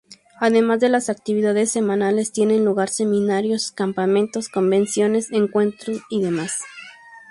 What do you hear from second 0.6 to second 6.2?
de las actividades semanales, tienen lugar seminarios, campamentos, convenciones, encuentros